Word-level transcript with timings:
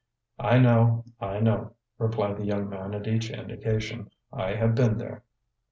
"I 0.39 0.57
know, 0.57 1.03
I 1.19 1.39
know," 1.41 1.73
replied 1.99 2.37
the 2.37 2.45
young 2.45 2.67
man 2.67 2.95
at 2.95 3.05
each 3.07 3.29
indication. 3.29 4.09
"I 4.33 4.55
have 4.55 4.73
been 4.73 4.97
there." 4.97 5.21